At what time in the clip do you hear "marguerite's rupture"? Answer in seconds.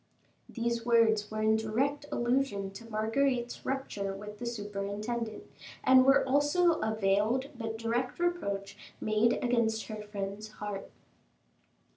2.89-4.15